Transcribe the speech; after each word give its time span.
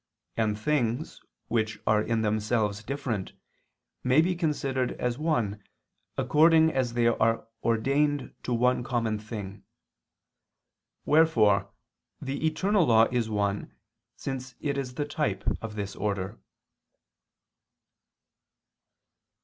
And 0.35 0.57
things, 0.57 1.21
which 1.47 1.77
are 1.85 2.01
in 2.01 2.23
themselves 2.23 2.83
different, 2.83 3.33
may 4.03 4.19
be 4.19 4.33
considered 4.35 4.93
as 4.93 5.19
one, 5.19 5.61
according 6.17 6.71
as 6.73 6.93
they 6.93 7.05
are 7.05 7.47
ordained 7.63 8.33
to 8.41 8.51
one 8.51 8.83
common 8.83 9.19
thing. 9.19 9.63
Wherefore 11.05 11.69
the 12.19 12.43
eternal 12.47 12.83
law 12.87 13.03
is 13.11 13.29
one 13.29 13.75
since 14.15 14.55
it 14.59 14.75
is 14.75 14.95
the 14.95 15.05
type 15.05 15.43
of 15.61 15.75
this 15.75 15.95
order. 15.95 16.39